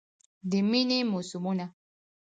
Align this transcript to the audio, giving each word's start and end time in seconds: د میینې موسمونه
د 0.51 0.53
میینې 0.69 0.99
موسمونه 1.11 1.65